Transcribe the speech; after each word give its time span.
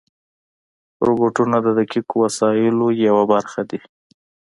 روبوټونه 1.07 1.57
د 1.65 1.67
دقیقو 1.79 2.15
وسایلو 2.25 2.87
یوه 3.05 3.23
برخه 3.33 3.61
دي. 3.69 3.79